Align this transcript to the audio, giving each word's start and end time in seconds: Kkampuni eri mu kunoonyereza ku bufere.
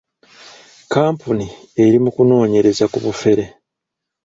Kkampuni 0.83 1.47
eri 1.83 1.97
mu 2.03 2.09
kunoonyereza 2.15 2.85
ku 2.91 2.97
bufere. 3.05 3.45